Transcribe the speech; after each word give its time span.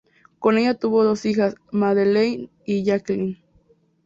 Con 0.39 0.57
ella 0.57 0.73
tuvo 0.73 1.03
dos 1.03 1.25
hijas: 1.27 1.53
Madeleine 1.71 2.49
y 2.65 2.83
Jacqueline. 2.83 3.39